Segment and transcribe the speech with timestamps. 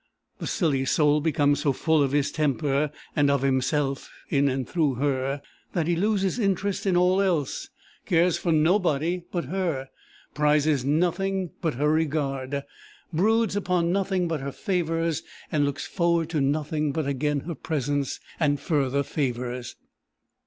[0.39, 4.95] The silly soul becomes so full of his tempter, and of himself in and through
[4.95, 5.43] her,
[5.73, 7.69] that he loses interest in all else,
[8.07, 9.89] cares for nobody but her,
[10.33, 12.63] prizes nothing but her regard,
[13.13, 15.21] broods upon nothing but her favours,
[15.53, 19.75] looks forward to nothing but again her presence and further favours.